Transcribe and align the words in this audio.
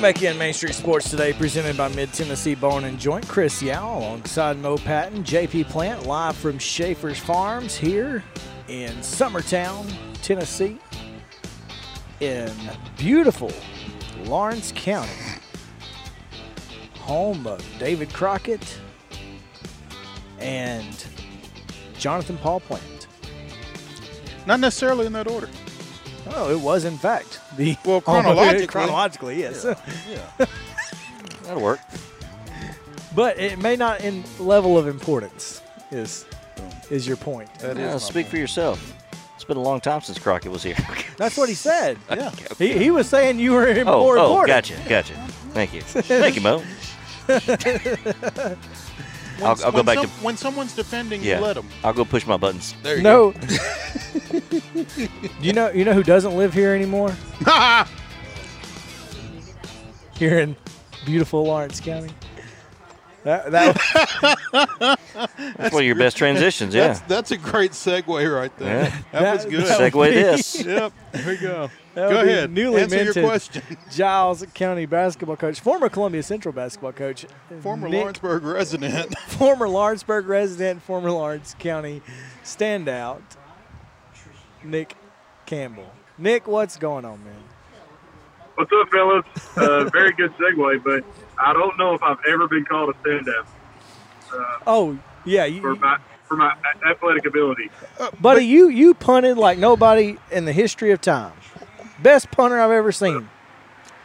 Welcome 0.00 0.22
back 0.22 0.30
in 0.32 0.38
Main 0.38 0.54
Street 0.54 0.72
Sports 0.72 1.10
today, 1.10 1.34
presented 1.34 1.76
by 1.76 1.88
Mid 1.88 2.10
Tennessee 2.14 2.54
Bone 2.54 2.84
and 2.84 2.98
Joint. 2.98 3.28
Chris 3.28 3.62
Yao 3.62 3.98
alongside 3.98 4.56
Mo 4.56 4.78
Patton, 4.78 5.24
JP 5.24 5.68
Plant, 5.68 6.06
live 6.06 6.34
from 6.36 6.58
Schaefer's 6.58 7.18
Farms 7.18 7.76
here 7.76 8.24
in 8.66 8.92
Summertown, 9.00 9.86
Tennessee, 10.22 10.78
in 12.20 12.50
beautiful 12.96 13.52
Lawrence 14.24 14.72
County, 14.74 15.12
home 16.96 17.46
of 17.46 17.62
David 17.78 18.10
Crockett 18.10 18.80
and 20.38 21.04
Jonathan 21.98 22.38
Paul 22.38 22.60
Plant. 22.60 23.06
Not 24.46 24.60
necessarily 24.60 25.04
in 25.04 25.12
that 25.12 25.28
order. 25.28 25.50
Oh, 26.28 26.50
it 26.50 26.60
was 26.60 26.84
in 26.84 26.96
fact 26.98 27.40
the 27.56 27.76
Well, 27.84 28.00
chronologically. 28.00 28.66
chronologically, 28.66 29.38
yes. 29.40 29.64
yeah 30.08 30.46
That'll 31.44 31.62
work. 31.62 31.80
But 33.14 33.38
it 33.38 33.58
may 33.58 33.74
not 33.76 34.02
in 34.02 34.22
level 34.38 34.78
of 34.78 34.86
importance. 34.86 35.62
Is 35.90 36.24
is 36.90 37.06
your 37.06 37.16
point? 37.16 37.52
That 37.60 37.76
Yeah, 37.76 37.94
is 37.96 38.02
speak 38.04 38.26
for 38.28 38.36
yourself. 38.36 38.94
It's 39.34 39.44
been 39.44 39.56
a 39.56 39.62
long 39.62 39.80
time 39.80 40.00
since 40.02 40.18
Crockett 40.18 40.52
was 40.52 40.62
here. 40.62 40.76
That's 41.16 41.36
what 41.36 41.48
he 41.48 41.54
said. 41.54 41.98
Yeah. 42.10 42.30
He, 42.58 42.72
he 42.76 42.90
was 42.90 43.08
saying 43.08 43.38
you 43.40 43.52
were 43.52 43.66
oh, 43.68 43.84
more 43.84 44.18
oh, 44.18 44.22
important. 44.42 44.48
gotcha, 44.48 44.76
gotcha. 44.88 45.14
Thank 45.52 45.72
you, 45.74 45.80
thank 45.82 46.36
you, 46.36 46.42
Mo. 46.42 46.62
I'll- 49.42 49.64
I'll 49.64 49.72
go 49.72 49.82
back 49.82 49.96
some- 49.96 50.06
to- 50.06 50.12
when 50.24 50.36
someone's 50.36 50.74
defending, 50.76 51.22
Yeah, 51.22 51.38
you 51.38 51.44
let 51.44 51.54
them. 51.54 51.68
I'll 51.82 51.92
go 51.94 52.04
push 52.04 52.26
my 52.26 52.36
buttons. 52.36 52.74
There 52.82 52.96
you 52.98 53.02
No. 53.02 53.32
You 55.40 55.52
know 55.52 55.70
you 55.70 55.84
know 55.84 55.92
who 55.92 56.02
doesn't 56.02 56.36
live 56.36 56.52
here 56.54 56.74
anymore? 56.74 57.14
Here 60.16 60.38
in 60.40 60.54
beautiful 61.06 61.44
Lawrence 61.44 61.80
County. 61.80 62.10
That 63.24 63.50
that 63.52 64.98
That's 65.56 65.72
one 65.74 65.82
of 65.82 65.86
your 65.86 65.94
best 65.94 66.16
transitions. 66.18 66.74
Yeah. 66.74 66.88
That's 66.88 67.00
that's 67.02 67.30
a 67.30 67.36
great 67.38 67.72
segue 67.72 68.34
right 68.34 68.54
there. 68.58 68.84
Yeah. 68.84 68.98
That, 69.12 69.34
was 69.34 69.44
That- 69.44 69.50
good. 69.50 69.64
that 69.66 69.80
would 69.80 69.92
Segue 69.92 70.08
be- 70.10 70.14
this. 70.14 70.64
yep. 70.66 70.92
There 71.12 71.26
we 71.26 71.36
go. 71.38 71.70
That 71.94 72.08
would 72.08 72.14
Go 72.14 72.20
ahead. 72.20 72.50
newly 72.50 72.82
Answer 72.82 73.02
your 73.04 73.14
question. 73.14 73.62
Giles 73.90 74.44
County 74.54 74.86
basketball 74.86 75.36
coach, 75.36 75.58
former 75.60 75.88
Columbia 75.88 76.22
Central 76.22 76.52
basketball 76.52 76.92
coach, 76.92 77.24
Former 77.62 77.88
Nick- 77.88 78.00
Lawrenceburg 78.00 78.42
resident. 78.42 79.18
former 79.20 79.68
Lawrenceburg 79.68 80.26
resident, 80.28 80.82
former 80.82 81.10
Lawrence 81.10 81.54
County 81.58 82.00
standout, 82.44 83.22
Nick 84.62 84.94
Campbell. 85.46 85.90
Nick, 86.18 86.46
what's 86.46 86.76
going 86.76 87.04
on, 87.04 87.22
man? 87.24 87.34
What's 88.56 88.70
up, 88.72 88.88
fellas? 88.90 89.24
Uh, 89.56 89.84
very 89.90 90.12
good 90.12 90.32
segue, 90.36 90.84
but 90.84 91.04
I 91.38 91.52
don't 91.52 91.78
know 91.78 91.94
if 91.94 92.02
I've 92.02 92.18
ever 92.28 92.46
been 92.46 92.64
called 92.64 92.90
a 92.94 93.08
standout 93.08 93.46
Oh, 94.66 94.98
yeah, 95.24 95.48
for 95.60 95.74
my 95.76 95.98
for 96.28 96.36
my 96.36 96.54
athletic 96.88 97.26
ability. 97.26 97.70
buddy, 98.20 98.44
you 98.44 98.68
you 98.68 98.94
punted 98.94 99.38
like 99.38 99.58
nobody 99.58 100.16
in 100.30 100.44
the 100.44 100.52
history 100.52 100.90
of 100.92 101.00
time. 101.00 101.32
Best 102.00 102.30
punter 102.30 102.60
I've 102.60 102.70
ever 102.70 102.92
seen. 102.92 103.28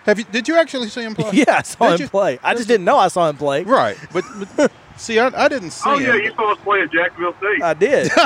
Have 0.06 0.20
you? 0.20 0.26
Did 0.32 0.48
you 0.48 0.56
actually 0.56 0.88
see 0.90 1.02
him 1.04 1.16
play? 1.16 1.32
Yeah, 1.34 1.58
I 1.58 1.62
saw 1.64 1.90
Did 1.92 2.00
him 2.00 2.04
you? 2.06 2.10
play. 2.10 2.40
I 2.44 2.54
just 2.56 2.68
didn't 2.68 2.86
know 2.86 2.98
I 2.98 3.10
saw 3.10 3.30
him 3.30 3.38
play. 3.38 3.64
Right, 3.64 3.98
but, 4.14 4.24
but 4.56 4.72
see, 4.98 5.20
I, 5.20 5.28
I 5.46 5.48
didn't 5.50 5.72
see 5.72 5.90
Oh 5.90 5.98
him. 5.98 6.04
yeah, 6.08 6.16
you 6.16 6.34
saw 6.36 6.54
us 6.54 6.58
play 6.64 6.82
at 6.82 6.92
Jacksonville 6.92 7.36
State. 7.38 7.62
I 7.62 7.74
did. 7.74 8.12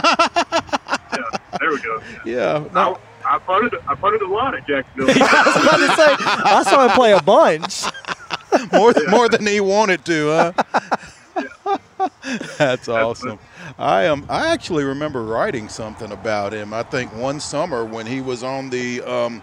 yeah, 1.51 1.57
there 1.59 1.69
we 1.71 1.81
go. 1.81 2.01
yeah. 2.25 2.65
I, 2.69 2.73
No, 2.73 2.99
I 3.25 3.37
punted 3.39 3.75
I 3.87 3.95
punted 3.95 4.21
a 4.21 4.27
lot 4.27 4.55
at 4.55 4.65
Jacksonville. 4.67 5.09
I 5.15 5.43
was 5.45 5.63
about 5.63 5.77
to 5.77 5.95
say 5.95 6.15
I 6.51 6.63
saw 6.63 6.85
him 6.87 6.91
play 6.95 7.11
a 7.13 7.21
bunch. 7.21 7.83
more 8.73 8.93
more 9.09 9.29
than 9.29 9.45
he 9.45 9.59
wanted 9.59 10.03
to, 10.05 10.53
huh? 10.55 11.77
That's 12.57 12.87
awesome. 12.87 13.39
I 13.77 14.03
am. 14.03 14.25
I 14.29 14.47
actually 14.47 14.83
remember 14.83 15.23
writing 15.23 15.67
something 15.69 16.11
about 16.11 16.53
him. 16.53 16.73
I 16.73 16.83
think 16.83 17.13
one 17.15 17.39
summer 17.39 17.83
when 17.85 18.05
he 18.05 18.21
was 18.21 18.43
on 18.43 18.69
the 18.69 19.01
um, 19.01 19.41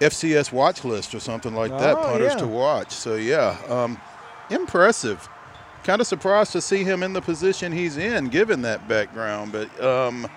FCS 0.00 0.52
watch 0.52 0.84
list 0.84 1.14
or 1.14 1.20
something 1.20 1.54
like 1.54 1.70
that, 1.72 1.96
Oh, 1.96 2.02
punters 2.02 2.32
yeah. 2.32 2.38
to 2.38 2.46
watch. 2.46 2.92
So 2.92 3.16
yeah, 3.16 3.56
um, 3.68 4.00
impressive. 4.50 5.28
Kind 5.84 6.00
of 6.00 6.06
surprised 6.06 6.52
to 6.52 6.60
see 6.60 6.84
him 6.84 7.02
in 7.02 7.12
the 7.14 7.22
position 7.22 7.72
he's 7.72 7.96
in, 7.96 8.26
given 8.28 8.62
that 8.62 8.86
background. 8.86 9.52
But 9.52 9.82
um, 9.82 10.28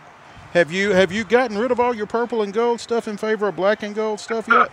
have 0.54 0.72
you 0.72 0.92
have 0.92 1.12
you 1.12 1.24
gotten 1.24 1.58
rid 1.58 1.72
of 1.72 1.80
all 1.80 1.96
your 1.96 2.06
purple 2.06 2.44
and 2.44 2.54
gold 2.54 2.80
stuff 2.80 3.08
in 3.08 3.18
favor 3.18 3.48
of 3.48 3.56
black 3.56 3.82
and 3.82 3.96
gold 3.96 4.20
stuff 4.20 4.48
yet? 4.48 4.72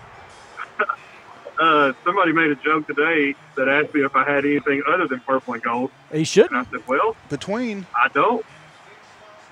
uh, 1.58 1.92
somebody 2.04 2.32
made 2.32 2.50
a 2.50 2.54
joke 2.56 2.86
today 2.86 3.34
that 3.56 3.66
asked 3.66 3.94
me 3.94 4.04
if 4.04 4.14
I 4.14 4.30
had 4.30 4.44
anything 4.44 4.82
other 4.86 5.08
than 5.08 5.20
purple 5.20 5.54
and 5.54 5.62
gold, 5.62 5.90
He 6.12 6.24
shouldn't. 6.24 6.54
I 6.54 6.70
said, 6.70 6.86
"Well, 6.86 7.16
Between 7.30 7.86
I 7.94 8.08
don't." 8.08 8.44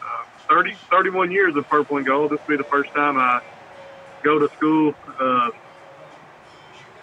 Uh, 0.03 0.25
30, 0.51 0.77
31 0.91 1.31
years 1.33 1.57
of 1.57 1.67
purple 1.69 1.97
and 1.97 2.07
gold. 2.07 2.31
This 2.31 2.41
will 2.47 2.57
be 2.57 2.63
the 2.63 2.69
first 2.69 2.93
time 2.93 3.19
I 3.19 3.41
go 4.23 4.39
to 4.39 4.49
school 4.55 4.95
uh, 5.19 5.51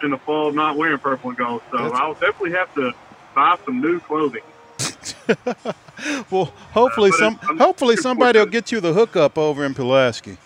in 0.04 0.10
the 0.10 0.18
fall 0.18 0.52
not 0.52 0.76
wearing 0.76 0.98
purple 0.98 1.30
and 1.30 1.38
gold. 1.38 1.62
So 1.72 1.78
That's- 1.78 2.00
I'll 2.00 2.14
definitely 2.14 2.52
have 2.52 2.72
to 2.74 2.92
buy 3.34 3.58
some 3.64 3.80
new 3.80 3.98
clothing. 4.00 4.42
Well, 6.30 6.46
hopefully 6.72 7.10
some 7.12 7.38
I'm 7.48 7.56
hopefully 7.58 7.96
somebody 7.96 8.38
will 8.38 8.44
forward 8.44 8.52
to 8.52 8.58
it. 8.58 8.62
get 8.62 8.72
you 8.72 8.80
the 8.80 8.92
hookup 8.92 9.38
over 9.38 9.64
in 9.64 9.74
Pulaski. 9.74 10.36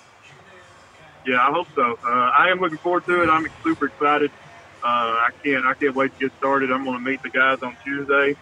Yeah, 1.27 1.47
I 1.47 1.51
hope 1.53 1.67
so. 1.75 1.99
Uh, 2.05 2.09
I 2.09 2.49
am 2.51 2.61
looking 2.61 2.79
forward 2.79 3.05
to 3.07 3.23
it. 3.23 3.29
I'm 3.29 3.47
super 3.63 3.87
excited. 3.87 4.31
Uh, 4.83 4.87
I 4.87 5.31
can't 5.43 5.65
I 5.67 5.75
can't 5.75 5.95
wait 5.95 6.13
to 6.15 6.29
get 6.29 6.37
started. 6.39 6.71
I'm 6.73 6.85
going 6.85 6.99
to 6.99 7.05
meet 7.05 7.23
the 7.23 7.31
guys 7.31 7.63
on 7.63 7.77
Tuesday. 7.85 8.37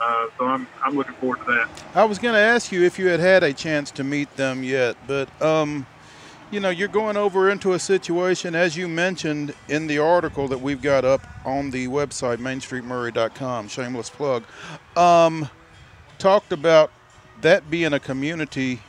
Uh, 0.00 0.26
so 0.38 0.46
I'm 0.46 0.66
I'm 0.82 0.96
looking 0.96 1.14
forward 1.14 1.40
to 1.40 1.44
that. 1.52 1.68
I 1.94 2.04
was 2.04 2.18
going 2.18 2.34
to 2.34 2.40
ask 2.40 2.72
you 2.72 2.82
if 2.84 2.98
you 2.98 3.08
had 3.08 3.20
had 3.20 3.42
a 3.42 3.52
chance 3.52 3.90
to 3.92 4.04
meet 4.04 4.34
them 4.36 4.62
yet, 4.64 4.96
but 5.06 5.28
um, 5.42 5.86
you 6.50 6.60
know, 6.60 6.70
you're 6.70 6.88
going 6.88 7.16
over 7.16 7.50
into 7.50 7.72
a 7.74 7.78
situation 7.78 8.54
as 8.54 8.76
you 8.76 8.88
mentioned 8.88 9.54
in 9.68 9.86
the 9.86 9.98
article 9.98 10.48
that 10.48 10.60
we've 10.60 10.80
got 10.82 11.04
up 11.04 11.20
on 11.44 11.70
the 11.70 11.88
website 11.88 12.38
mainstreetmaury.com. 12.38 13.68
Shameless 13.68 14.10
plug. 14.10 14.44
Um, 14.96 15.48
talked 16.18 16.52
about 16.52 16.90
that 17.40 17.70
being 17.70 17.92
a 17.92 18.00
community 18.00 18.80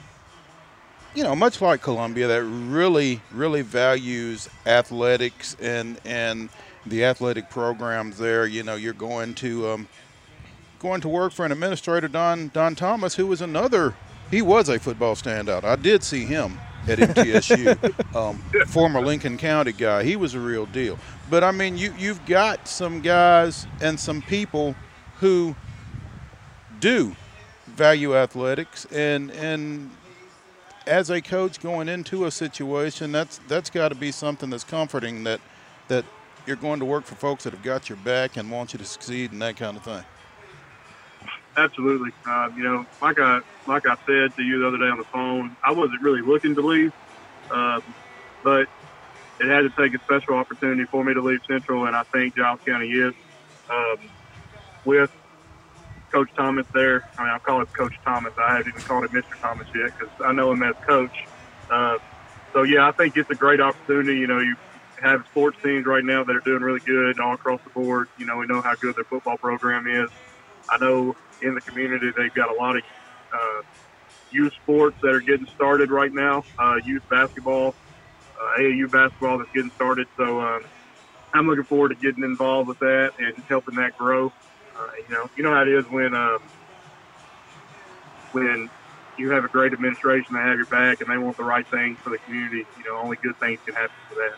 you 1.16 1.24
know, 1.24 1.36
much 1.36 1.60
like 1.62 1.82
Columbia, 1.82 2.28
that 2.28 2.44
really, 2.44 3.22
really 3.32 3.62
values 3.62 4.50
athletics 4.66 5.56
and 5.60 6.00
and 6.06 6.50
the 6.86 7.04
athletic 7.04 7.50
programs 7.50 8.18
there. 8.18 8.46
You 8.46 8.64
know, 8.64 8.76
you're 8.76 8.94
going 8.94 9.34
to 9.36 9.70
um, 9.70 9.88
going 10.80 11.02
to 11.02 11.10
work 11.10 11.34
for 11.34 11.46
an 11.46 11.52
administrator, 11.52 12.08
Don 12.08 12.50
Don 12.54 12.76
Thomas, 12.76 13.16
who 13.16 13.28
was 13.28 13.42
another. 13.42 13.96
He 14.30 14.42
was 14.44 14.70
a 14.70 14.78
football 14.78 15.16
standout. 15.16 15.64
I 15.64 15.76
did 15.76 16.04
see 16.04 16.24
him 16.24 16.60
at 16.88 17.00
MTSU, 17.00 18.16
um, 18.16 18.38
former 18.68 19.02
Lincoln 19.02 19.38
County 19.38 19.72
guy. 19.72 20.04
He 20.04 20.16
was 20.16 20.36
a 20.36 20.40
real 20.40 20.68
deal. 20.68 21.00
But 21.32 21.44
I 21.44 21.52
mean, 21.52 21.78
you 21.78 21.94
you've 21.98 22.24
got 22.28 22.68
some 22.68 23.02
guys 23.02 23.66
and 23.82 24.00
some 24.00 24.22
people 24.22 24.76
who 25.20 25.56
do 26.80 27.16
value 27.68 28.16
athletics 28.16 28.86
and 28.92 29.32
and 29.32 29.92
as 30.90 31.12
a 31.12 31.22
coach 31.22 31.60
going 31.60 31.88
into 31.88 32.26
a 32.26 32.32
situation, 32.32 33.12
that's 33.12 33.40
that's 33.48 33.70
got 33.70 33.90
to 33.90 33.96
be 33.96 34.12
something 34.12 34.50
that's 34.50 34.64
comforting 34.64 35.24
that 35.24 35.40
that 35.88 36.04
you're 36.46 36.56
going 36.56 36.80
to 36.80 36.86
work 36.86 37.06
for 37.06 37.16
folks 37.16 37.44
that 37.44 37.54
have 37.54 37.64
got 37.64 37.90
your 37.90 37.98
back 37.98 38.38
and 38.38 38.50
want 38.50 38.74
you 38.74 38.80
to 38.80 38.86
succeed 38.86 39.32
and 39.32 39.42
that 39.42 39.56
kind 39.56 39.78
of 39.78 39.84
thing. 39.84 40.04
Absolutely. 41.56 42.12
Uh, 42.26 42.50
you 42.56 42.64
know, 42.64 42.86
like 43.02 43.20
I 43.20 43.42
like 43.68 43.86
I 43.86 43.96
said 44.08 44.36
to 44.36 44.42
you 44.42 44.60
the 44.60 44.68
other 44.68 44.78
day 44.78 44.86
on 44.88 44.98
the 44.98 45.04
phone, 45.04 45.56
I 45.64 45.72
wasn't 45.72 46.02
really 46.02 46.22
looking 46.22 46.56
to 46.56 46.62
leave, 46.62 46.94
um, 47.52 47.84
but 48.44 48.68
it 49.40 49.48
had 49.48 49.62
to 49.62 49.70
take 49.70 49.94
a 49.94 50.04
special 50.04 50.36
opportunity 50.36 50.86
for 50.86 51.04
me 51.04 51.14
to 51.14 51.22
leave 51.22 51.42
Central, 51.48 51.86
and 51.86 51.96
I 51.96 52.04
think 52.04 52.36
Giles 52.36 52.60
County 52.66 52.90
is 52.92 53.14
um, 53.70 53.98
with 54.86 55.12
Coach 56.12 56.30
Thomas 56.36 56.66
there. 56.74 57.08
I 57.18 57.24
mean, 57.24 57.32
I'll 57.32 57.40
call 57.40 57.62
him 57.62 57.68
Coach 57.68 57.94
Thomas. 58.04 58.34
I 58.38 58.58
haven't 58.58 58.70
even 58.70 58.82
called 58.82 59.06
him 59.06 59.12
Mr. 59.12 59.40
Thomas 59.42 59.68
yet 59.76 59.98
because 59.98 60.14
I 60.24 60.32
know 60.32 60.52
him 60.52 60.64
as 60.64 60.76
coach. 60.86 61.16
Uh, 61.70 61.98
so 62.54 62.64
yeah, 62.64 62.88
I 62.88 62.92
think 62.92 63.16
it's 63.18 63.30
a 63.30 63.36
great 63.36 63.62
opportunity. 63.62 64.20
You 64.20 64.28
know, 64.28 64.40
you 64.40 64.56
have 65.02 65.26
sports 65.28 65.58
teams 65.64 65.86
right 65.86 66.04
now 66.04 66.24
that 66.24 66.36
are 66.36 66.42
doing 66.42 66.62
really 66.62 66.80
good 66.80 67.20
all 67.20 67.34
across 67.34 67.62
the 67.64 67.70
board. 67.70 68.08
You 68.18 68.26
know, 68.26 68.38
we 68.38 68.48
know 68.48 68.62
how 68.62 68.76
good 68.76 68.96
their 68.96 69.04
football 69.04 69.38
program 69.38 69.88
is. 69.88 70.10
I 70.70 70.78
know 70.78 71.16
in 71.42 71.56
the 71.56 71.62
community 71.62 72.12
they've 72.16 72.34
got 72.34 72.50
a 72.50 72.54
lot 72.54 72.78
of 72.78 72.84
uh, 73.34 73.62
youth 74.32 74.54
sports 74.64 74.98
that 75.02 75.14
are 75.14 75.20
getting 75.20 75.48
started 75.48 75.92
right 75.92 76.14
now. 76.14 76.44
Uh, 76.58 76.80
youth 76.84 77.04
basketball, 77.10 77.76
uh, 78.40 78.60
AAU 78.60 78.92
basketball 78.92 79.38
that's 79.38 79.52
getting 79.52 79.72
started. 79.72 80.08
So 80.18 80.42
um, 80.42 80.64
I'm 81.34 81.48
looking 81.48 81.64
forward 81.64 81.90
to 81.90 81.96
getting 81.96 82.24
involved 82.24 82.68
with 82.68 82.80
that 82.80 83.14
and 83.20 83.36
helping 83.48 83.76
that 83.76 83.98
grow. 83.98 84.32
Uh, 84.80 84.88
you 85.08 85.14
know, 85.14 85.30
you 85.36 85.44
know 85.44 85.52
how 85.54 85.62
it 85.64 85.68
is 85.68 85.86
when 85.90 86.14
um, 86.14 86.40
when 88.32 88.70
you 89.18 89.30
have 89.32 89.44
a 89.44 89.50
great 89.50 89.74
administration, 89.74 90.34
they 90.34 90.40
have 90.40 90.56
your 90.56 90.66
back, 90.68 91.02
and 91.02 91.10
they 91.10 91.18
want 91.18 91.36
the 91.36 91.44
right 91.44 91.68
things 91.68 91.98
for 92.00 92.10
the 92.10 92.18
community. 92.20 92.66
You 92.78 92.84
know, 92.86 92.98
only 92.98 93.18
good 93.18 93.38
things 93.40 93.60
can 93.66 93.76
happen 93.76 93.96
for 94.08 94.16
that. 94.16 94.36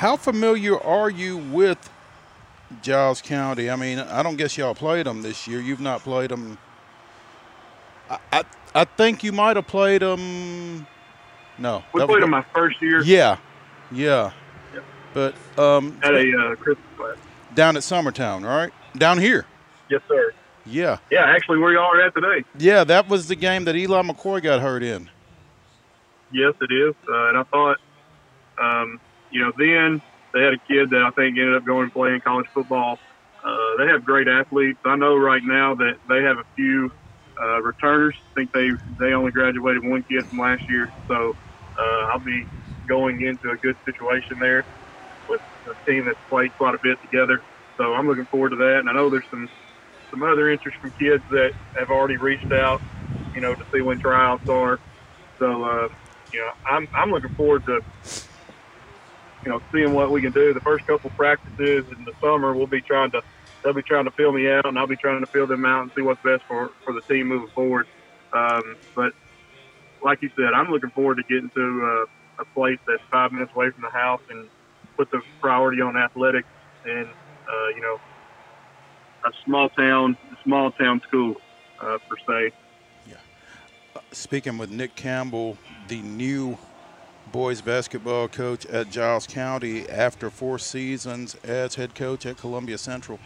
how 0.00 0.16
familiar 0.16 0.80
are 0.82 1.10
you 1.10 1.36
with 1.36 1.90
Giles 2.80 3.20
County? 3.20 3.68
I 3.68 3.76
mean, 3.76 3.98
I 3.98 4.22
don't 4.22 4.36
guess 4.36 4.56
y'all 4.56 4.74
played 4.74 5.06
them 5.06 5.22
this 5.22 5.46
year. 5.46 5.60
You've 5.60 5.80
not 5.80 6.00
played 6.00 6.30
them. 6.30 6.56
I 8.08 8.18
I, 8.32 8.44
I 8.74 8.84
think 8.84 9.22
you 9.22 9.32
might 9.32 9.56
have 9.56 9.66
played 9.66 10.00
them. 10.00 10.86
No, 11.58 11.84
We 11.92 12.02
played 12.06 12.22
them 12.22 12.30
my 12.30 12.44
first 12.54 12.80
year 12.80 13.02
Yeah, 13.02 13.36
yeah. 13.92 14.32
Yep. 14.72 14.84
But 15.12 15.34
um, 15.58 15.98
at 16.02 16.14
a 16.14 16.20
uh, 16.20 16.54
Christmas 16.54 16.86
class. 16.96 17.16
Down 17.54 17.76
at 17.76 17.82
Summertown, 17.82 18.44
right? 18.44 18.72
Down 18.96 19.18
here. 19.18 19.46
Yes, 19.88 20.02
sir. 20.08 20.32
Yeah, 20.66 20.98
Yeah, 21.10 21.24
actually, 21.24 21.58
where 21.58 21.72
y'all 21.72 21.90
are 21.90 22.00
at 22.02 22.14
today. 22.14 22.44
yeah. 22.58 22.84
That 22.84 23.08
was 23.08 23.28
the 23.28 23.34
game 23.34 23.64
that 23.64 23.76
Eli 23.76 24.02
McCoy 24.02 24.42
got 24.42 24.60
hurt 24.60 24.82
in. 24.82 25.08
Yes, 26.32 26.54
it 26.60 26.72
is. 26.72 26.94
Uh, 27.08 27.28
and 27.28 27.38
I 27.38 27.42
thought, 27.44 27.78
um, 28.60 29.00
you 29.30 29.40
know, 29.40 29.52
then 29.56 30.02
they 30.32 30.42
had 30.42 30.52
a 30.52 30.58
kid 30.58 30.90
that 30.90 31.02
I 31.02 31.10
think 31.10 31.38
ended 31.38 31.56
up 31.56 31.64
going 31.64 31.84
and 31.84 31.92
playing 31.92 32.20
college 32.20 32.46
football. 32.52 32.98
Uh, 33.42 33.76
they 33.78 33.86
have 33.86 34.04
great 34.04 34.28
athletes. 34.28 34.78
I 34.84 34.96
know 34.96 35.16
right 35.16 35.42
now 35.42 35.74
that 35.76 35.96
they 36.08 36.22
have 36.22 36.38
a 36.38 36.44
few 36.54 36.92
uh, 37.40 37.62
returners. 37.62 38.14
I 38.30 38.34
think 38.34 38.52
they 38.52 38.70
they 38.98 39.12
only 39.14 39.32
graduated 39.32 39.82
one 39.82 40.02
kid 40.02 40.26
from 40.26 40.38
last 40.38 40.68
year, 40.68 40.92
so 41.08 41.34
uh, 41.78 41.82
I'll 42.12 42.18
be 42.18 42.46
going 42.86 43.22
into 43.22 43.50
a 43.50 43.56
good 43.56 43.76
situation 43.86 44.38
there 44.38 44.66
with 45.30 45.42
a 45.70 45.90
team 45.90 46.06
that's 46.06 46.20
played 46.30 46.52
quite 46.58 46.74
a 46.74 46.82
bit 46.82 46.98
together. 47.02 47.40
So 47.78 47.94
I'm 47.94 48.08
looking 48.08 48.26
forward 48.30 48.50
to 48.50 48.56
that. 48.56 48.80
And 48.80 48.90
I 48.90 48.94
know 48.94 49.10
there's 49.10 49.28
some 49.30 49.48
some 50.10 50.22
other 50.24 50.50
interest 50.50 50.78
from 50.82 50.92
kids 51.00 51.24
that 51.30 51.52
have 51.78 51.90
already 51.90 52.18
reached 52.18 52.52
out, 52.52 52.82
you 53.34 53.40
know, 53.40 53.54
to 53.54 53.64
see 53.74 53.82
when 53.82 53.98
tryouts 54.00 54.44
are. 54.48 54.80
So 55.40 55.46
uh, 55.64 55.88
you 56.32 56.40
know, 56.40 56.52
I'm 56.68 56.88
I'm 56.94 57.10
looking 57.10 57.32
forward 57.36 57.62
to 57.66 57.80
you 59.44 59.50
know 59.52 59.60
seeing 59.74 59.94
what 59.94 60.12
we 60.12 60.22
can 60.22 60.32
do. 60.32 60.54
The 60.54 60.66
first 60.66 60.86
couple 60.86 61.10
practices 61.16 61.86
in 61.96 62.04
the 62.04 62.14
summer, 62.22 62.56
we'll 62.56 62.68
be 62.68 62.82
trying 62.82 63.12
to 63.12 63.22
they'll 63.64 63.74
be 63.74 63.82
trying 63.86 64.06
to 64.06 64.12
fill 64.16 64.32
me 64.32 64.50
out, 64.50 64.66
and 64.66 64.78
I'll 64.78 64.88
be 64.88 65.00
trying 65.00 65.22
to 65.22 65.30
fill 65.32 65.46
them 65.46 65.64
out 65.66 65.82
and 65.82 65.92
see 65.96 66.02
what's 66.02 66.22
best 66.24 66.44
for 66.48 66.70
for 66.84 66.94
the 66.94 67.02
team 67.12 67.28
moving 67.28 67.52
forward. 67.54 67.86
Um, 68.36 68.62
but 68.96 69.12
like 70.02 70.18
you 70.22 70.30
said, 70.36 70.54
I'm 70.54 70.70
looking 70.70 70.90
forward 70.94 71.16
to 71.16 71.24
getting 71.34 71.50
to 71.56 71.64
uh, 71.84 72.42
a 72.42 72.46
place 72.56 72.78
that's 72.86 73.04
five 73.12 73.32
minutes 73.32 73.52
away 73.54 73.70
from 73.72 73.84
the 73.84 73.98
house 73.98 74.22
and 74.28 74.50
put 75.00 75.10
the 75.10 75.22
priority 75.40 75.80
on 75.80 75.96
athletics 75.96 76.46
and 76.84 77.06
uh, 77.06 77.68
you 77.74 77.80
know 77.80 77.98
a 79.24 79.32
small 79.46 79.70
town 79.70 80.14
small 80.44 80.70
town 80.72 81.00
school 81.08 81.36
uh, 81.80 81.96
per 82.06 82.16
se. 82.28 82.54
Yeah. 83.08 83.14
Speaking 84.12 84.58
with 84.58 84.70
Nick 84.70 84.94
Campbell, 84.96 85.56
the 85.88 86.02
new 86.02 86.58
boys 87.32 87.62
basketball 87.62 88.28
coach 88.28 88.66
at 88.66 88.90
Giles 88.90 89.26
County 89.26 89.88
after 89.88 90.28
four 90.28 90.58
seasons 90.58 91.34
as 91.44 91.76
head 91.76 91.94
coach 91.94 92.26
at 92.26 92.36
Columbia 92.36 92.76
Central 92.76 93.18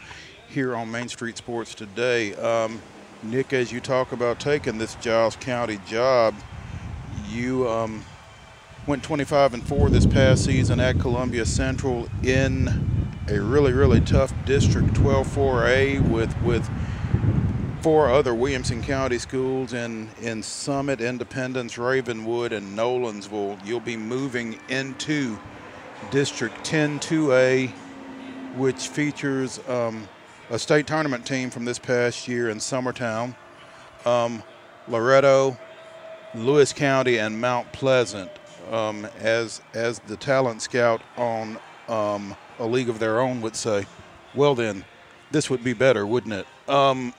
here 0.48 0.76
on 0.76 0.92
Main 0.92 1.08
Street 1.08 1.36
Sports 1.36 1.74
today. 1.74 2.36
Um, 2.36 2.80
Nick, 3.24 3.52
as 3.52 3.72
you 3.72 3.80
talk 3.80 4.12
about 4.12 4.38
taking 4.38 4.78
this 4.78 4.94
Giles 4.96 5.34
County 5.34 5.80
job, 5.88 6.34
you 7.28 7.68
um, 7.68 8.04
went 8.86 9.02
25 9.02 9.54
and 9.54 9.66
4 9.66 9.88
this 9.90 10.06
past 10.06 10.44
season 10.44 10.78
at 10.78 10.98
Columbia 11.00 11.46
Central 11.46 12.08
in 12.22 12.68
a 13.28 13.40
really, 13.40 13.72
really 13.72 14.00
tough 14.00 14.32
District 14.44 14.88
12-4A 14.88 16.06
with 16.08 16.40
with 16.42 16.68
four 17.80 18.10
other 18.10 18.34
Williamson 18.34 18.82
County 18.82 19.18
schools 19.18 19.74
in, 19.74 20.08
in 20.22 20.42
Summit, 20.42 21.02
Independence, 21.02 21.76
Ravenwood, 21.76 22.50
and 22.50 22.76
Nolensville. 22.76 23.58
You'll 23.62 23.80
be 23.80 23.96
moving 23.96 24.58
into 24.70 25.38
District 26.10 26.64
10 26.64 26.98
2A, 27.00 27.70
which 28.56 28.88
features 28.88 29.60
um, 29.68 30.08
a 30.48 30.58
state 30.58 30.86
tournament 30.86 31.26
team 31.26 31.50
from 31.50 31.66
this 31.66 31.78
past 31.78 32.26
year 32.26 32.48
in 32.48 32.56
Summertown, 32.56 33.34
um, 34.06 34.42
Loretto, 34.88 35.58
Lewis 36.34 36.72
County, 36.72 37.18
and 37.18 37.38
Mount 37.38 37.70
Pleasant 37.72 38.30
um, 38.72 39.06
as, 39.18 39.60
as 39.72 39.98
the 40.00 40.16
talent 40.16 40.62
scout 40.62 41.02
on 41.16 41.58
um, 41.88 42.36
a 42.58 42.66
league 42.66 42.88
of 42.88 42.98
their 42.98 43.20
own 43.20 43.40
would 43.40 43.56
say. 43.56 43.86
Well, 44.34 44.54
then, 44.54 44.84
this 45.30 45.50
would 45.50 45.64
be 45.64 45.72
better, 45.72 46.06
wouldn't 46.06 46.34
it? 46.34 46.46
Um, 46.68 47.12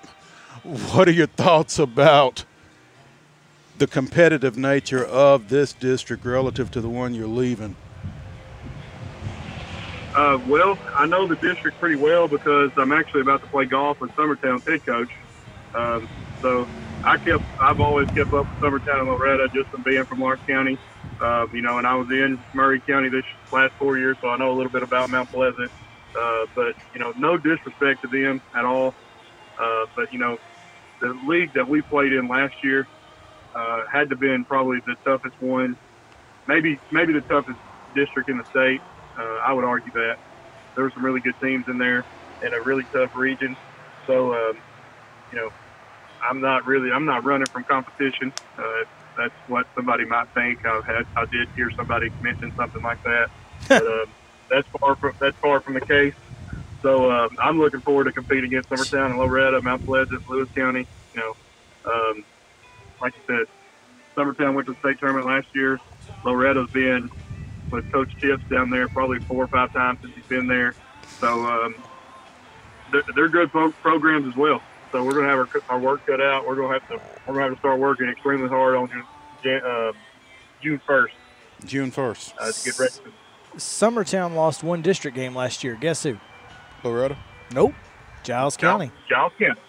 what 0.64 1.08
are 1.08 1.12
your 1.12 1.28
thoughts 1.28 1.80
about 1.80 2.46
the 3.78 3.88
competitive 3.88 4.58
nature 4.58 5.04
of 5.06 5.50
this 5.50 5.74
district 5.74 6.26
relative 6.26 6.72
to 6.72 6.82
the 6.82 6.90
one 6.90 7.14
you're 7.14 7.28
leaving? 7.28 7.76
Uh, 10.16 10.40
well, 10.48 10.78
I 10.94 11.06
know 11.06 11.28
the 11.28 11.36
district 11.36 11.78
pretty 11.80 11.98
well 11.98 12.30
because 12.30 12.72
I'm 12.78 12.94
actually 12.94 13.22
about 13.22 13.42
to 13.42 13.48
play 13.48 13.66
golf 13.66 14.00
with 14.00 14.12
Summertown's 14.12 14.66
head 14.66 14.86
coach. 14.86 15.10
Um, 15.74 16.08
so 16.42 16.66
I 17.06 17.18
kept, 17.26 17.46
I've 17.62 17.80
always 17.80 18.08
kept 18.18 18.34
up 18.34 18.48
with 18.50 18.60
Summertown 18.64 19.02
and 19.02 19.10
Loretto 19.10 19.46
just 19.54 19.70
from 19.72 19.84
being 19.84 20.06
from 20.10 20.20
Lawrence 20.20 20.44
County. 20.50 20.80
Uh, 21.24 21.46
you 21.54 21.62
know, 21.62 21.78
and 21.78 21.88
I 21.88 21.96
was 21.96 22.08
in 22.12 22.44
Maury 22.54 22.82
County 22.90 23.10
this 23.10 23.24
last 23.52 23.74
four 23.80 23.98
years, 23.98 24.18
so 24.22 24.30
I 24.30 24.38
know 24.38 24.52
a 24.52 24.58
little 24.58 24.72
bit 24.72 24.84
about 24.84 25.10
Mount 25.12 25.32
Pleasant. 25.32 25.72
Uh, 26.20 26.46
but 26.56 26.74
you 26.94 27.00
know, 27.00 27.14
no 27.16 27.38
disrespect 27.38 28.02
to 28.04 28.10
them 28.12 28.42
at 28.56 28.66
all. 28.66 28.96
Uh, 29.62 29.86
but 29.96 30.08
you 30.12 30.20
know, 30.20 30.38
the 31.02 31.14
league 31.28 31.52
that 31.56 31.68
we 31.68 31.82
played 31.84 32.14
in 32.14 32.28
last 32.28 32.56
year 32.64 32.88
uh, 33.58 33.82
had 33.92 34.10
to 34.10 34.18
been 34.18 34.46
probably 34.46 34.78
the 34.86 34.96
toughest 35.08 35.36
one, 35.40 35.76
maybe 36.48 36.80
maybe 36.92 37.14
the 37.14 37.24
toughest 37.32 37.60
district 37.96 38.30
in 38.30 38.38
the 38.38 38.46
state. 38.50 38.82
Uh, 39.20 39.38
I 39.48 39.54
would 39.54 39.66
argue 39.66 39.92
that 39.94 40.18
there 40.76 40.86
were 40.86 40.92
some 40.94 41.06
really 41.06 41.22
good 41.22 41.36
teams 41.44 41.66
in 41.68 41.78
there 41.78 42.06
in 42.42 42.54
a 42.54 42.64
really 42.66 42.84
tough 42.96 43.12
region. 43.16 43.56
So, 44.08 44.34
um, 44.34 44.62
you 45.32 45.40
know, 45.40 45.50
I'm 46.30 46.42
not 46.42 46.66
really 46.66 46.92
I'm 46.92 47.06
not 47.06 47.24
running 47.24 47.48
from 47.48 47.64
competition. 47.64 48.34
Uh, 48.58 48.64
that's 49.18 49.34
what 49.48 49.66
somebody 49.76 50.06
might 50.06 50.28
think. 50.34 50.66
I've 50.66 50.86
had 50.86 51.06
I 51.16 51.26
did 51.32 51.48
hear 51.56 51.72
somebody 51.76 52.10
mention 52.22 52.52
something 52.56 52.82
like 52.82 53.02
that, 53.04 53.30
but 53.68 53.86
um, 53.86 54.06
that's 54.50 54.68
far 54.80 54.96
from 54.96 55.14
that's 55.20 55.38
far 55.38 55.60
from 55.62 55.76
the 55.76 55.82
case. 55.82 56.14
So 56.82 57.12
um, 57.12 57.30
I'm 57.42 57.60
looking 57.60 57.82
forward 57.82 58.06
to 58.06 58.12
competing 58.12 58.46
against 58.46 58.70
Summertown 58.70 59.12
and 59.12 59.20
Loretto, 59.20 59.62
Mount 59.62 59.86
Pleasant, 59.86 60.22
Lewis 60.30 60.50
County. 60.56 60.86
You 61.16 61.22
know, 61.22 61.36
um, 61.92 62.26
like 63.02 63.14
you 63.16 63.22
said, 63.38 63.48
Summertown 64.16 64.54
went 64.54 64.68
to 64.68 64.74
the 64.74 64.80
state 64.80 65.00
tournament 65.00 65.26
last 65.26 65.48
year. 65.56 65.80
Loretto's 66.24 66.70
been 66.72 67.10
with 67.72 67.92
Coach 67.92 68.10
Chips 68.20 68.44
down 68.50 68.70
there 68.70 68.88
probably 68.88 69.20
four 69.20 69.44
or 69.44 69.48
five 69.48 69.74
times 69.74 70.00
since 70.02 70.14
he's 70.16 70.26
been 70.26 70.48
there. 70.48 70.76
So 71.20 71.46
um, 71.46 71.76
they're, 72.92 73.04
they're 73.16 73.30
good 73.30 73.52
pro- 73.52 73.72
programs 73.72 74.28
as 74.28 74.36
well. 74.36 74.62
So 74.96 75.04
we're 75.04 75.12
going 75.12 75.26
to 75.26 75.30
have 75.30 75.40
our, 75.40 75.76
our 75.76 75.78
work 75.78 76.06
cut 76.06 76.22
out. 76.22 76.48
We're 76.48 76.56
going 76.56 76.70
to 76.70 76.80
have 76.80 76.88
to 76.88 77.06
we're 77.28 77.34
going 77.34 77.44
to 77.44 77.50
have 77.50 77.54
to 77.56 77.60
start 77.60 77.80
working 77.82 78.08
extremely 78.08 78.48
hard 78.48 78.78
on 78.78 78.90
June, 79.44 79.62
uh, 79.62 79.92
June 80.62 80.82
1st 80.88 81.10
June 81.66 81.92
1st. 81.92 82.34
uh, 82.40 82.52
to 82.54 82.64
get 82.64 82.80
ready. 82.80 82.94
Summertown 83.58 84.36
lost 84.36 84.64
one 84.64 84.82
district 84.82 85.18
game 85.18 85.36
last 85.36 85.66
year. 85.66 85.76
Guess 85.76 86.04
who? 86.04 86.18
Loretto? 86.82 87.18
Nope. 87.52 87.74
Giles 88.24 88.56
County. 88.56 88.90
Giles 89.10 89.34
County. 89.38 89.60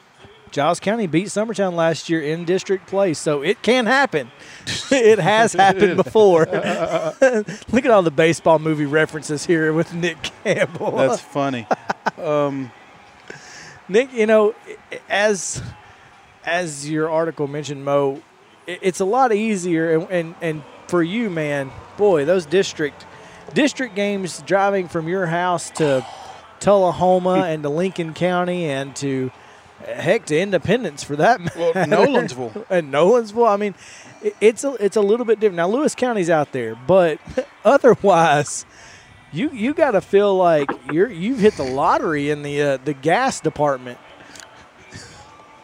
Giles 0.52 0.78
County 0.78 1.08
beat 1.08 1.26
Summertown 1.26 1.74
last 1.74 2.08
year 2.08 2.22
in 2.22 2.44
district 2.44 2.86
play, 2.86 3.12
so 3.12 3.42
it 3.42 3.62
can 3.62 3.86
happen. 3.86 4.30
it 4.92 5.18
has 5.18 5.52
happened 5.54 5.96
before. 5.96 6.46
Look 6.46 7.84
at 7.84 7.90
all 7.90 8.02
the 8.02 8.12
baseball 8.14 8.60
movie 8.60 8.86
references 8.86 9.44
here 9.44 9.72
with 9.72 9.92
Nick 9.92 10.22
Campbell. 10.44 10.92
That's 10.92 11.20
funny. 11.20 11.66
um, 12.16 12.70
Nick, 13.88 14.12
you 14.12 14.26
know, 14.26 14.54
as 15.08 15.62
as 16.44 16.88
your 16.88 17.10
article 17.10 17.46
mentioned, 17.48 17.84
Mo, 17.84 18.22
it- 18.66 18.78
it's 18.82 19.00
a 19.00 19.04
lot 19.04 19.32
easier, 19.32 19.98
and, 19.98 20.10
and 20.10 20.34
and 20.40 20.62
for 20.88 21.02
you, 21.02 21.28
man, 21.30 21.70
boy, 21.96 22.24
those 22.24 22.46
district 22.46 23.04
district 23.54 23.94
games, 23.94 24.42
driving 24.42 24.88
from 24.88 25.08
your 25.08 25.26
house 25.26 25.70
to 25.70 26.04
Tullahoma 26.60 27.36
hmm. 27.36 27.42
and 27.44 27.62
to 27.62 27.68
Lincoln 27.68 28.12
County 28.14 28.64
and 28.66 28.94
to 28.96 29.30
heck 29.84 30.26
to 30.26 30.38
Independence 30.38 31.04
for 31.04 31.16
that 31.16 31.40
matter. 31.40 31.58
well, 31.58 31.72
Nolensville. 31.74 32.64
and 32.70 32.92
Nolensville. 32.92 33.48
I 33.48 33.56
mean, 33.56 33.74
it- 34.22 34.36
it's 34.40 34.64
a 34.64 34.72
it's 34.84 34.96
a 34.96 35.00
little 35.00 35.26
bit 35.26 35.38
different. 35.40 35.56
Now 35.56 35.68
Lewis 35.68 35.94
County's 35.94 36.30
out 36.30 36.52
there, 36.52 36.74
but 36.74 37.18
otherwise, 37.64 38.64
you 39.32 39.50
you 39.50 39.74
got 39.74 39.92
to 39.92 40.00
feel 40.00 40.34
like 40.34 40.70
you're 40.92 41.10
you've 41.10 41.40
hit 41.40 41.54
the 41.54 41.64
lottery 41.64 42.30
in 42.30 42.42
the 42.42 42.62
uh, 42.62 42.76
the 42.78 42.94
gas 42.94 43.40
department. 43.40 43.98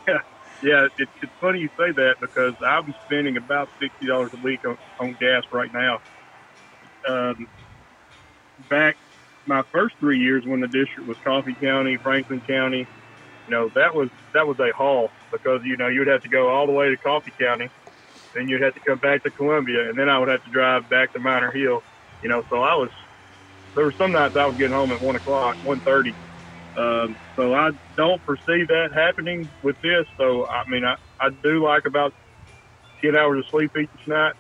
Yeah, 0.65 0.87
it, 0.97 1.09
it's 1.21 1.33
funny 1.41 1.59
you 1.59 1.71
say 1.77 1.91
that 1.91 2.21
because 2.21 2.55
I'm 2.65 2.95
spending 3.05 3.37
about 3.37 3.69
sixty 3.81 4.07
dollars 4.07 4.33
a 4.33 4.37
week 4.37 4.65
on, 4.65 4.79
on 5.01 5.15
gas 5.15 5.43
right 5.51 5.73
now. 5.73 6.01
Um, 7.05 7.49
back 8.69 8.97
my 9.47 9.63
first 9.63 9.97
three 9.97 10.21
years 10.21 10.47
when 10.47 10.61
the 10.61 10.69
district 10.69 11.09
was 11.09 11.17
Coffee 11.25 11.55
County, 11.55 11.97
Franklin 11.97 12.41
County, 12.41 12.87
you 13.47 13.51
know 13.51 13.71
that 13.71 13.95
was 13.95 14.09
that 14.35 14.47
was 14.47 14.59
a 14.61 14.71
haul 14.71 15.11
because 15.33 15.65
you 15.65 15.77
know 15.77 15.89
you'd 15.89 16.07
have 16.07 16.23
to 16.23 16.29
go 16.29 16.49
all 16.49 16.67
the 16.67 16.73
way 16.73 16.91
to 16.91 16.97
Coffee 16.97 17.33
County, 17.39 17.69
then 18.35 18.49
you'd 18.49 18.63
have 18.63 18.75
to 18.75 18.81
come 18.81 18.99
back 18.99 19.25
to 19.25 19.31
Columbia, 19.31 19.89
and 19.89 19.99
then 19.99 20.09
I 20.09 20.19
would 20.19 20.29
have 20.29 20.45
to 20.45 20.51
drive 20.51 20.89
back 20.89 21.13
to 21.15 21.19
Minor 21.19 21.51
Hill. 21.51 21.83
You 22.23 22.29
know, 22.29 22.45
so 22.49 22.63
I 22.63 22.77
was 22.77 22.91
there 23.75 23.85
were 23.85 23.93
some 23.93 24.13
nights 24.13 24.37
I 24.37 24.47
was 24.47 24.57
getting 24.57 24.73
home 24.73 24.93
at 24.93 25.01
one 25.01 25.17
o'clock, 25.17 25.57
one 25.65 25.81
thirty. 25.81 26.15
Um, 26.77 27.17
so 27.37 27.55
I 27.55 27.71
don't 27.97 28.21
foresee 28.23 28.65
that 28.65 28.91
happening 28.95 29.49
with 29.63 29.81
this. 29.83 30.07
So 30.17 30.47
I 30.47 30.69
mean, 30.69 30.85
I, 30.85 30.97
I 31.21 31.31
do 31.31 31.63
like 31.65 31.85
about 31.87 32.15
ten 33.01 33.17
hours 33.17 33.45
of 33.45 33.51
sleep 33.51 33.77
each 33.77 33.89
night. 34.07 34.35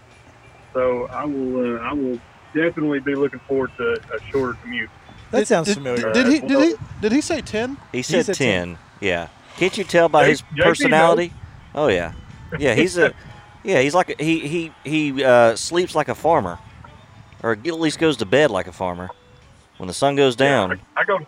So 0.72 1.06
I 1.06 1.24
will 1.24 1.76
uh, 1.76 1.80
I 1.80 1.92
will 1.92 2.18
definitely 2.54 3.00
be 3.00 3.14
looking 3.14 3.40
forward 3.40 3.70
to 3.78 4.00
a 4.14 4.30
shorter 4.30 4.58
commute. 4.62 4.90
That 5.30 5.40
Did- 5.40 5.48
sounds 5.48 5.68
did, 5.68 5.76
familiar. 5.78 6.12
Did, 6.12 6.26
he? 6.26 6.40
Did 6.40 6.62
he? 6.62 6.74
Did 7.00 7.12
he 7.12 7.20
say 7.20 7.40
ten? 7.40 7.78
He 7.92 8.02
said, 8.02 8.26
said 8.26 8.34
10. 8.34 8.78
Yeah. 9.00 9.28
Can't 9.56 9.76
you 9.76 9.84
tell 9.84 10.08
by 10.08 10.24
J- 10.24 10.30
his 10.30 10.42
JP 10.42 10.62
personality? 10.62 11.32
Oh 11.74 11.88
yeah. 11.88 12.12
Yeah, 12.58 12.74
he's 12.74 12.96
a 12.98 13.12
yeah, 13.64 13.80
he's 13.80 13.94
like 13.94 14.10
a, 14.18 14.22
he 14.22 14.40
he 14.40 14.72
he 14.84 15.24
uh, 15.24 15.56
sleeps 15.56 15.94
like 15.94 16.08
a 16.08 16.14
farmer. 16.14 16.58
Or 17.42 17.52
at 17.52 17.64
least 17.64 17.98
goes 17.98 18.18
to 18.18 18.26
bed 18.26 18.50
like 18.50 18.68
a 18.68 18.72
farmer. 18.72 19.10
When 19.82 19.88
the 19.88 19.94
sun 19.94 20.14
goes 20.14 20.36
down. 20.36 20.70
Yeah, 20.70 20.76
I, 20.96 21.00
I 21.00 21.04
go. 21.04 21.18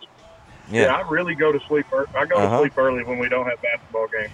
Yeah. 0.71 0.85
Yeah. 0.85 0.95
I 0.95 1.01
really 1.09 1.35
go 1.35 1.51
to 1.51 1.59
sleep. 1.67 1.87
ear- 1.93 2.05
I 2.15 2.23
go 2.25 2.37
Uh-huh. 2.37 2.51
to 2.55 2.61
sleep 2.61 2.77
early 2.77 3.03
when 3.03 3.19
we 3.19 3.27
don't 3.27 3.45
have 3.45 3.61
basketball 3.61 4.07
games. 4.07 4.31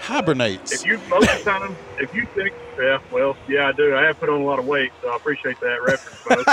Hibernates. 0.00 0.70
If 0.72 0.84
you 0.84 1.00
most 1.08 1.30
of 1.30 1.38
the 1.42 1.50
time, 1.50 1.74
if 1.98 2.14
you 2.14 2.26
think, 2.34 2.52
yeah, 2.78 2.98
well, 3.10 3.34
yeah, 3.48 3.68
I 3.68 3.72
do. 3.72 3.96
I 3.96 4.02
have 4.02 4.20
put 4.20 4.28
on 4.28 4.42
a 4.42 4.44
lot 4.44 4.58
of 4.58 4.66
weight, 4.66 4.92
so 5.00 5.08
I 5.08 5.16
appreciate 5.16 5.58
that 5.60 5.82
reference. 5.82 6.46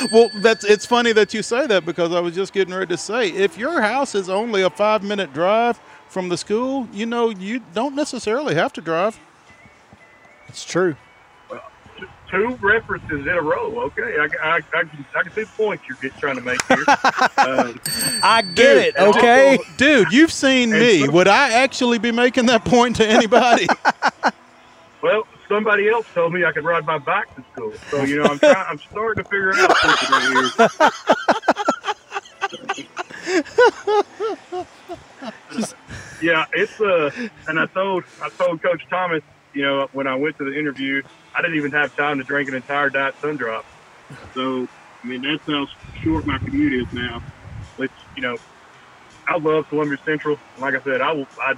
Well, 0.12 0.30
that's 0.42 0.64
it's 0.64 0.84
funny 0.84 1.12
that 1.12 1.32
you 1.32 1.44
say 1.44 1.68
that 1.68 1.84
because 1.84 2.12
I 2.12 2.18
was 2.18 2.34
just 2.34 2.52
getting 2.52 2.74
ready 2.74 2.88
to 2.88 2.96
say 2.98 3.28
if 3.28 3.56
your 3.56 3.80
house 3.80 4.16
is 4.16 4.28
only 4.28 4.62
a 4.62 4.70
five 4.70 5.04
minute 5.04 5.32
drive 5.32 5.78
from 6.08 6.28
the 6.28 6.36
school, 6.36 6.88
you 6.92 7.06
know 7.06 7.28
you 7.30 7.60
don't 7.72 7.94
necessarily 7.94 8.56
have 8.56 8.72
to 8.72 8.80
drive. 8.80 9.16
It's 10.48 10.64
true. 10.64 10.96
Two 12.30 12.58
references 12.60 13.20
in 13.20 13.28
a 13.28 13.40
row. 13.40 13.78
Okay, 13.82 14.16
I, 14.18 14.24
I, 14.42 14.56
I, 14.56 14.60
can, 14.60 15.06
I 15.14 15.22
can 15.22 15.32
see 15.32 15.42
the 15.42 15.46
point 15.56 15.80
you're 15.88 15.96
get, 16.02 16.18
trying 16.18 16.34
to 16.34 16.40
make 16.42 16.60
here. 16.66 16.84
um, 17.38 17.80
I 18.22 18.42
get 18.42 18.76
it. 18.78 18.96
Okay. 18.96 19.58
also- 19.58 19.70
Dude, 19.76 20.10
you've 20.12 20.32
seen 20.32 20.70
me. 20.70 21.06
Would 21.08 21.28
I 21.28 21.52
actually 21.52 21.98
be 21.98 22.10
making 22.10 22.46
that 22.46 22.64
point 22.64 22.96
to 22.96 23.06
anybody? 23.06 23.68
well, 25.02 25.22
somebody 25.48 25.88
else 25.88 26.06
told 26.14 26.32
me 26.32 26.44
I 26.44 26.50
could 26.50 26.64
ride 26.64 26.84
my 26.84 26.98
bike 26.98 27.32
to 27.36 27.44
school, 27.52 27.72
so 27.90 28.02
you 28.02 28.16
know 28.16 28.24
I'm 28.24 28.40
trying. 28.40 28.66
I'm 28.68 28.78
starting 28.78 29.22
to 29.22 29.30
figure 29.30 29.54
out 29.54 29.76
something 29.78 30.32
here. 30.32 30.50
yeah, 36.22 36.44
it's 36.52 36.80
uh, 36.80 37.10
and 37.48 37.58
I 37.58 37.66
told 37.66 38.04
I 38.22 38.28
told 38.30 38.62
Coach 38.62 38.82
Thomas, 38.88 39.22
you 39.54 39.62
know, 39.62 39.88
when 39.92 40.06
I 40.06 40.14
went 40.14 40.38
to 40.38 40.44
the 40.44 40.56
interview, 40.58 41.02
I 41.36 41.42
didn't 41.42 41.58
even 41.58 41.72
have 41.72 41.90
time 41.98 42.18
to 42.18 42.24
drink 42.24 42.48
an 42.48 42.56
entire 42.56 42.90
diet 42.90 43.14
sun 43.24 43.36
drop. 43.38 43.64
So, 44.36 44.68
I 45.04 45.08
mean, 45.08 45.22
that's 45.22 45.44
how 45.48 45.66
short 46.04 46.26
my 46.26 46.38
commute 46.46 46.74
is 46.74 46.88
now. 46.92 47.20
Which, 47.76 47.92
you 48.16 48.22
know, 48.22 48.38
I 49.28 49.38
love 49.40 49.64
Columbia 49.70 49.98
Central. 50.08 50.38
Like 50.56 50.74
I 50.74 50.82
said, 50.90 51.00
I 51.02 51.12
will, 51.12 51.26
I 51.46 51.54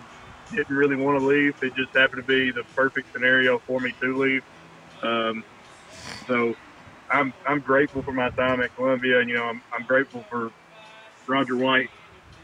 didn't 0.53 0.77
really 0.77 0.97
want 0.97 1.21
to 1.21 1.27
leave. 1.27 1.55
It 1.63 1.75
just 1.77 1.91
happened 1.97 2.23
to 2.23 2.27
be 2.27 2.53
the 2.55 2.65
perfect 2.77 3.09
scenario 3.15 3.61
for 3.67 3.81
me 3.81 3.93
to 4.03 4.19
leave. 4.19 4.43
Um, 5.03 5.45
so, 6.29 6.55
I'm 7.11 7.33
I'm 7.47 7.61
grateful 7.63 8.03
for 8.05 8.13
my 8.15 8.31
time 8.39 8.61
at 8.63 8.71
Columbia, 8.77 9.21
and 9.21 9.29
you 9.31 9.37
know, 9.37 9.45
I'm 9.45 9.61
I'm 9.79 9.85
grateful 9.87 10.27
for 10.31 10.51
Roger 11.29 11.57
White 11.59 11.91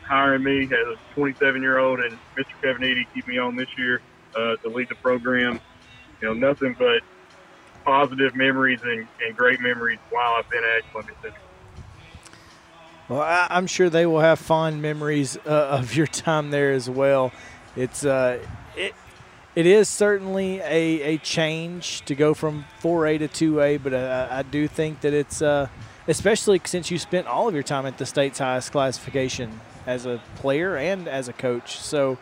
hiring 0.08 0.44
me 0.44 0.64
as 0.64 0.70
a 0.72 0.96
27 1.20 1.62
year 1.62 1.78
old 1.78 2.00
and 2.00 2.20
Mr. 2.38 2.54
Kevin 2.64 2.84
Eady 2.84 3.06
keep 3.14 3.26
me 3.26 3.38
on 3.38 3.56
this 3.56 3.68
year 3.78 4.00
uh, 4.38 4.54
to 4.64 4.72
lead 4.72 4.88
the 4.90 4.96
program. 5.02 5.60
You 6.22 6.28
know, 6.28 6.34
nothing 6.34 6.74
but 6.78 7.02
positive 7.84 8.34
memories 8.34 8.80
and, 8.82 9.06
and 9.24 9.36
great 9.36 9.60
memories 9.60 9.98
while 10.10 10.34
I've 10.34 10.48
been 10.50 10.64
at 10.64 10.82
Central. 10.92 11.32
Well, 13.08 13.20
I, 13.20 13.46
I'm 13.50 13.66
sure 13.66 13.90
they 13.90 14.06
will 14.06 14.20
have 14.20 14.38
fond 14.38 14.80
memories 14.80 15.36
uh, 15.36 15.50
of 15.80 15.94
your 15.94 16.06
time 16.06 16.50
there 16.50 16.72
as 16.72 16.88
well. 16.88 17.32
It's 17.76 18.04
uh, 18.04 18.38
it 18.76 18.94
it 19.54 19.66
is 19.66 19.88
certainly 19.88 20.58
a, 20.60 21.00
a 21.02 21.18
change 21.18 22.04
to 22.06 22.14
go 22.14 22.34
from 22.34 22.64
4A 22.82 23.30
to 23.30 23.52
2A, 23.52 23.82
but 23.82 23.94
uh, 23.94 24.28
I 24.30 24.42
do 24.42 24.66
think 24.66 25.00
that 25.02 25.14
it's 25.14 25.42
uh, 25.42 25.68
especially 26.08 26.60
since 26.64 26.90
you 26.90 26.98
spent 26.98 27.26
all 27.26 27.48
of 27.48 27.54
your 27.54 27.62
time 27.62 27.86
at 27.86 27.98
the 27.98 28.06
state's 28.06 28.38
highest 28.38 28.72
classification 28.72 29.60
as 29.86 30.06
a 30.06 30.20
player 30.36 30.76
and 30.76 31.06
as 31.08 31.28
a 31.28 31.32
coach. 31.32 31.78
So, 31.78 32.18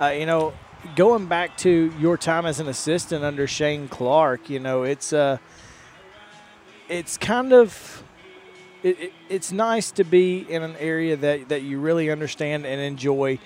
uh, 0.00 0.08
you 0.08 0.26
know, 0.26 0.52
going 0.94 1.26
back 1.26 1.56
to 1.58 1.92
your 1.98 2.16
time 2.16 2.46
as 2.46 2.60
an 2.60 2.68
assistant 2.68 3.24
under 3.24 3.46
Shane 3.46 3.88
Clark, 3.88 4.50
you 4.50 4.60
know, 4.60 4.82
it's 4.82 5.12
uh, 5.12 5.38
it's 6.88 7.16
kind 7.16 7.52
of 7.52 8.04
it, 8.82 9.00
it, 9.00 9.12
it's 9.28 9.52
nice 9.52 9.90
to 9.92 10.04
be 10.04 10.46
in 10.48 10.62
an 10.62 10.76
area 10.76 11.16
that, 11.16 11.48
that 11.48 11.62
you 11.62 11.80
really 11.80 12.10
understand 12.10 12.66
and 12.66 12.80
enjoy. 12.80 13.38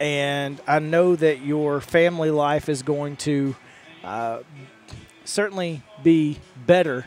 And 0.00 0.60
I 0.66 0.80
know 0.80 1.16
that 1.16 1.40
your 1.40 1.80
family 1.80 2.30
life 2.30 2.68
is 2.68 2.82
going 2.82 3.16
to 3.18 3.56
uh, 4.04 4.40
certainly 5.24 5.82
be 6.02 6.38
better 6.66 7.06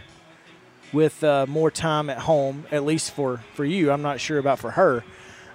with 0.94 1.24
uh, 1.24 1.46
more 1.48 1.70
time 1.70 2.10
at 2.10 2.20
home, 2.20 2.66
at 2.72 2.86
least 2.86 3.12
for, 3.12 3.44
for 3.54 3.66
you. 3.66 3.92
I'm 3.92 4.02
not 4.02 4.20
sure 4.20 4.38
about 4.40 4.60
for 4.60 4.72
her. 4.72 5.04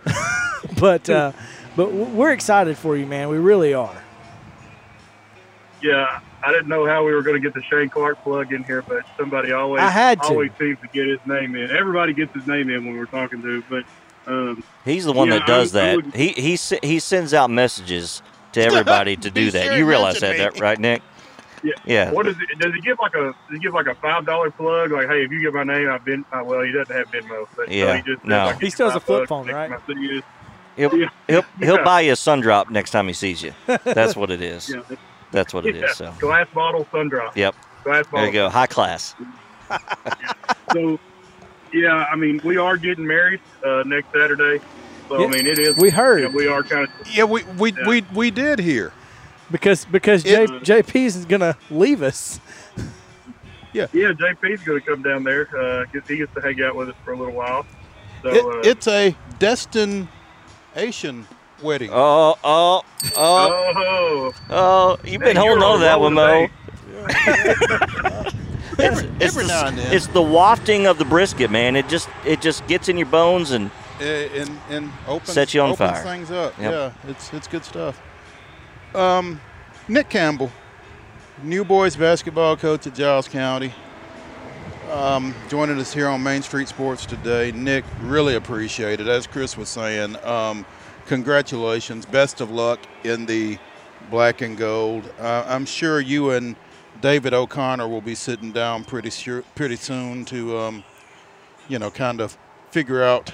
but 0.78 1.08
uh, 1.10 1.32
but 1.76 1.92
we're 1.92 2.32
excited 2.32 2.76
for 2.76 2.96
you, 2.96 3.06
man. 3.06 3.28
We 3.28 3.38
really 3.38 3.74
are. 3.74 4.02
Yeah, 5.82 6.20
I 6.42 6.52
didn't 6.52 6.68
know 6.68 6.86
how 6.86 7.04
we 7.04 7.12
were 7.14 7.22
going 7.22 7.36
to 7.36 7.40
get 7.40 7.54
the 7.54 7.62
Shane 7.62 7.88
Clark 7.88 8.22
plug 8.22 8.52
in 8.52 8.64
here, 8.64 8.82
but 8.82 9.02
somebody 9.16 9.52
always 9.52 9.82
I 9.82 9.88
had 9.90 10.20
to. 10.22 10.28
always 10.28 10.50
seems 10.58 10.78
to 10.80 10.88
get 10.88 11.06
his 11.06 11.18
name 11.26 11.54
in. 11.56 11.70
Everybody 11.70 12.12
gets 12.12 12.34
his 12.34 12.46
name 12.46 12.68
in 12.70 12.84
when 12.84 12.96
we're 12.96 13.06
talking 13.06 13.40
to, 13.42 13.62
but 13.70 13.84
um, 14.26 14.62
He's 14.84 15.04
the 15.04 15.12
one 15.12 15.28
Yeah, 15.28 15.38
that 15.38 15.46
does 15.46 15.74
I- 15.74 15.80
I 15.80 15.84
that. 15.84 15.96
would- 15.96 16.14
he 16.14 16.28
he 16.28 16.56
he 16.82 16.98
sends 16.98 17.32
out 17.34 17.50
messages 17.50 18.22
to 18.52 18.62
everybody 18.64 19.16
to 19.16 19.30
do 19.30 19.50
that. 19.50 19.66
sure 19.68 19.76
You 19.78 19.86
realize 19.88 20.20
that, 20.20 20.36
that 20.36 20.60
right, 20.60 20.78
Nick? 20.78 21.02
Yeah. 21.62 21.72
Yeah. 21.84 22.10
What 22.12 22.26
is 22.26 22.36
it? 22.40 22.58
Does 22.58 22.72
he 22.74 22.80
give 22.80 22.98
like 23.00 23.14
a? 23.14 23.24
Does 23.32 23.34
he 23.52 23.58
give 23.58 23.74
like 23.74 23.86
a 23.86 23.94
five 23.96 24.24
dollar 24.24 24.50
plug? 24.50 24.92
Like, 24.92 25.08
hey, 25.08 25.24
if 25.24 25.30
you 25.30 25.40
get 25.40 25.52
my 25.52 25.62
name, 25.64 25.90
I've 25.90 26.04
been. 26.04 26.24
Uh, 26.32 26.42
well, 26.44 26.62
he 26.62 26.72
doesn't 26.72 26.94
have 26.94 27.08
Venmo, 27.10 27.46
but 27.54 27.66
so 27.66 27.72
Yeah, 27.72 27.96
he 27.96 28.02
just 28.02 28.24
no. 28.24 28.48
says, 28.52 28.58
He 28.60 28.70
still 28.70 28.86
has 28.88 28.96
a 28.96 29.00
flip 29.00 29.28
phone, 29.28 29.46
right? 29.46 29.70
to 29.86 29.92
is- 29.92 30.22
He'll 30.76 30.94
Yeah. 30.96 31.08
he'll 31.28 31.44
he'll 31.58 31.76
Yeah. 31.78 31.84
buy 31.84 32.00
you 32.00 32.12
a 32.12 32.16
sun 32.16 32.40
drop 32.40 32.70
next 32.70 32.92
time 32.92 33.08
he 33.08 33.12
sees 33.12 33.42
you. 33.42 33.52
That's 33.84 34.16
what 34.16 34.30
it 34.30 34.40
is. 34.40 34.70
Yeah, 34.70 34.80
That's 35.32 35.54
what 35.54 35.66
it 35.66 35.76
yeah. 35.76 35.86
is. 35.86 35.96
So 35.96 36.12
glass 36.18 36.48
bottle 36.54 36.86
sun 36.90 37.08
drop. 37.08 37.36
Yep. 37.36 37.54
Glass 37.84 38.04
bottle. 38.06 38.18
there 38.18 38.26
you 38.26 38.32
go. 38.32 38.48
High 38.48 38.66
class. 38.66 39.14
So, 40.72 41.00
yeah, 41.72 42.06
I 42.12 42.14
mean, 42.14 42.40
we 42.44 42.56
are 42.56 42.76
getting 42.76 43.04
married 43.04 43.40
uh, 43.64 43.82
next 43.84 44.12
Saturday. 44.12 44.64
So 45.08 45.18
Yeah, 45.18 45.26
I 45.26 45.30
mean, 45.30 45.46
it 45.48 45.58
is. 45.58 45.76
we 45.76 45.90
heard. 45.90 46.20
you 46.22 46.28
know, 46.28 46.36
we 46.36 46.46
are 46.46 46.62
kind 46.62 46.84
of. 46.88 46.90
yeah, 47.12 47.24
we 47.24 47.42
we, 47.58 47.72
Yeah. 47.72 47.88
we 47.88 48.02
we 48.14 48.30
did 48.30 48.60
hear. 48.60 48.92
Because 49.50 49.84
because 49.84 50.22
J, 50.22 50.44
It- 50.44 50.50
JP's 50.62 51.16
is 51.16 51.24
going 51.24 51.40
to 51.40 51.56
leave 51.70 52.02
us. 52.02 52.38
Yeah, 53.72 53.86
Yeah, 53.92 54.08
JP's 54.12 54.62
going 54.64 54.80
to 54.80 54.84
come 54.86 55.02
down 55.02 55.22
there 55.22 55.44
because 55.44 56.08
he 56.08 56.16
gets 56.16 56.34
to 56.34 56.40
hang 56.40 56.60
out 56.62 56.74
with 56.74 56.88
us 56.88 56.96
for 57.04 57.12
a 57.12 57.16
little 57.16 57.34
while. 57.34 57.64
So 58.22 58.28
It, 58.30 58.44
uh, 58.44 58.68
it's 58.68 58.88
a 58.88 59.14
destination 59.38 60.08
wedding. 61.62 61.90
Oh 61.92 62.36
oh 62.44 62.82
oh 63.16 63.72
oh, 63.76 64.34
oh! 64.50 64.98
You've 65.04 65.20
been 65.20 65.34
Man, 65.34 65.36
holding 65.36 65.60
you're 65.60 65.64
on 65.64 65.78
to 65.78 65.84
that 65.84 66.00
one, 66.00 66.12
a 66.12 66.16
Mo. 66.16 66.48
It's, 68.82 69.00
it's, 69.02 69.22
every 69.22 69.42
the, 69.42 69.48
now 69.48 69.66
and 69.66 69.78
then. 69.78 69.92
it's 69.94 70.06
the 70.08 70.22
wafting 70.22 70.86
of 70.86 70.98
the 70.98 71.04
brisket, 71.04 71.50
man. 71.50 71.76
It 71.76 71.88
just 71.88 72.08
it 72.24 72.40
just 72.40 72.66
gets 72.66 72.88
in 72.88 72.96
your 72.96 73.08
bones 73.08 73.50
and 73.50 73.70
and 74.00 74.58
and 74.70 74.90
opens, 75.06 75.32
Set 75.32 75.52
you 75.52 75.60
on 75.60 75.70
opens 75.70 75.90
fire. 75.90 76.02
things 76.02 76.30
up. 76.30 76.58
Yep. 76.58 76.72
Yeah, 76.72 77.10
it's 77.10 77.32
it's 77.32 77.46
good 77.46 77.64
stuff. 77.64 78.00
Um, 78.94 79.40
Nick 79.88 80.08
Campbell, 80.08 80.50
new 81.42 81.64
boys 81.64 81.96
basketball 81.96 82.56
coach 82.56 82.86
at 82.86 82.94
Giles 82.94 83.28
County, 83.28 83.72
um, 84.90 85.34
joining 85.48 85.78
us 85.78 85.92
here 85.92 86.08
on 86.08 86.22
Main 86.22 86.42
Street 86.42 86.68
Sports 86.68 87.06
today. 87.06 87.52
Nick, 87.52 87.84
really 88.02 88.34
appreciate 88.34 89.00
it. 89.00 89.06
As 89.08 89.26
Chris 89.26 89.56
was 89.56 89.68
saying, 89.68 90.16
um, 90.24 90.64
congratulations, 91.06 92.06
best 92.06 92.40
of 92.40 92.50
luck 92.50 92.80
in 93.04 93.26
the 93.26 93.58
black 94.10 94.40
and 94.40 94.56
gold. 94.56 95.12
Uh, 95.18 95.44
I'm 95.46 95.66
sure 95.66 96.00
you 96.00 96.30
and 96.30 96.56
David 97.00 97.34
O'Connor 97.34 97.88
will 97.88 98.00
be 98.00 98.14
sitting 98.14 98.52
down 98.52 98.84
pretty 98.84 99.10
sure, 99.10 99.42
pretty 99.54 99.76
soon 99.76 100.24
to, 100.26 100.58
um, 100.58 100.84
you 101.68 101.78
know, 101.78 101.90
kind 101.90 102.20
of 102.20 102.36
figure 102.70 103.02
out 103.02 103.32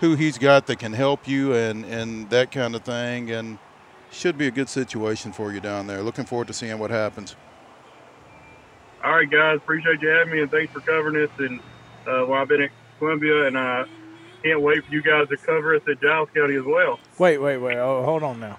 who 0.00 0.14
he's 0.14 0.38
got 0.38 0.66
that 0.66 0.78
can 0.78 0.92
help 0.92 1.28
you 1.28 1.54
and, 1.54 1.84
and 1.84 2.30
that 2.30 2.50
kind 2.50 2.74
of 2.74 2.82
thing. 2.82 3.30
And 3.30 3.58
should 4.14 4.38
be 4.38 4.46
a 4.46 4.50
good 4.50 4.68
situation 4.68 5.32
for 5.32 5.52
you 5.52 5.60
down 5.60 5.86
there. 5.86 6.02
Looking 6.02 6.24
forward 6.24 6.46
to 6.46 6.52
seeing 6.52 6.78
what 6.78 6.90
happens. 6.90 7.36
all 9.02 9.12
right, 9.12 9.28
guys. 9.28 9.56
Appreciate 9.58 10.00
you 10.00 10.08
having 10.08 10.32
me, 10.32 10.40
and 10.40 10.50
thanks 10.50 10.72
for 10.72 10.80
covering 10.80 11.22
us. 11.24 11.30
And 11.38 11.60
uh, 12.06 12.24
while 12.26 12.42
I've 12.42 12.48
been 12.48 12.62
at 12.62 12.70
Columbia, 12.98 13.46
and 13.46 13.58
I 13.58 13.84
can't 14.44 14.60
wait 14.60 14.84
for 14.84 14.92
you 14.92 15.02
guys 15.02 15.28
to 15.28 15.36
cover 15.38 15.74
us 15.74 15.82
at 15.90 16.00
Giles 16.00 16.28
County 16.34 16.56
as 16.56 16.64
well. 16.64 17.00
Wait, 17.18 17.38
wait, 17.38 17.56
wait. 17.56 17.76
Oh, 17.78 18.04
hold 18.04 18.22
on 18.22 18.38
now. 18.40 18.58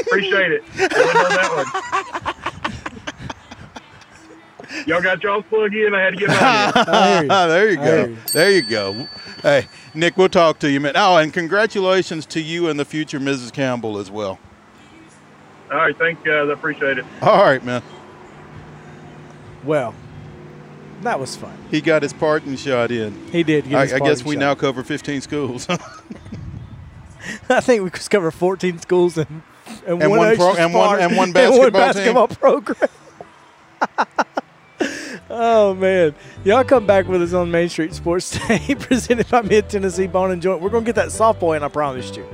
Appreciate 0.00 0.52
it. 0.52 0.64
I 0.74 0.88
didn't 0.88 1.14
know 1.14 1.28
that 1.28 2.34
one. 4.64 4.84
y'all 4.86 5.00
got 5.00 5.22
y'all's 5.22 5.44
plug 5.44 5.72
in. 5.74 5.94
I 5.94 6.02
had 6.02 6.10
to 6.10 6.16
get 6.16 6.28
mine 6.28 7.24
in. 7.24 7.30
I 7.30 7.58
hear 7.58 7.68
you. 7.70 7.76
there 7.76 7.76
you 7.76 7.76
go. 7.76 8.04
you. 8.04 8.16
There 8.32 8.50
you 8.50 8.62
go. 8.62 9.08
Hey, 9.42 9.68
Nick, 9.94 10.16
we'll 10.16 10.28
talk 10.28 10.58
to 10.60 10.70
you, 10.70 10.80
man. 10.80 10.94
Oh, 10.96 11.16
and 11.16 11.32
congratulations 11.32 12.26
to 12.26 12.40
you 12.40 12.68
and 12.68 12.78
the 12.80 12.84
future 12.84 13.20
Mrs. 13.20 13.52
Campbell 13.52 13.98
as 13.98 14.10
well. 14.10 14.40
All 15.70 15.78
right, 15.78 15.96
thank 15.96 16.24
you 16.24 16.32
guys. 16.32 16.48
I 16.48 16.52
appreciate 16.52 16.98
it. 16.98 17.04
All 17.22 17.44
right, 17.44 17.64
man. 17.64 17.82
Well, 19.64 19.94
that 21.02 21.20
was 21.20 21.36
fun. 21.36 21.56
He 21.70 21.80
got 21.80 22.02
his 22.02 22.12
parting 22.12 22.56
shot 22.56 22.90
in. 22.90 23.26
He 23.30 23.42
did. 23.42 23.68
Get 23.68 23.92
I, 23.92 23.96
I 23.96 23.98
guess 24.00 24.24
we 24.24 24.34
shot. 24.34 24.40
now 24.40 24.54
cover 24.54 24.82
15 24.82 25.20
schools 25.20 25.66
I 27.48 27.60
think 27.60 27.82
we 27.82 27.90
could 27.90 28.08
cover 28.10 28.30
14 28.30 28.78
schools 28.80 29.18
and 29.18 29.42
and, 29.86 30.00
And 30.02 30.10
one 30.10 30.28
extra 30.28 30.54
pro- 30.54 30.64
and 30.64 30.72
one- 30.74 31.00
and 31.00 31.16
one 31.16 31.28
and 31.36 31.58
one 31.58 31.72
basketball 31.72 32.28
program. 32.28 32.88
oh 35.30 35.74
man, 35.74 36.14
y'all 36.44 36.62
come 36.64 36.86
back 36.86 37.08
with 37.08 37.20
us 37.22 37.32
on 37.32 37.50
Main 37.50 37.68
Street 37.68 37.92
Sports 37.94 38.30
Day, 38.46 38.74
presented 38.78 39.28
by 39.28 39.42
Mid 39.42 39.68
Tennessee 39.68 40.06
Bone 40.06 40.30
and 40.30 40.40
Joint. 40.40 40.60
We're 40.60 40.70
gonna 40.70 40.84
get 40.86 40.94
that 40.94 41.08
softball 41.08 41.56
in. 41.56 41.62
I 41.64 41.68
promised 41.68 42.16
you. 42.16 42.26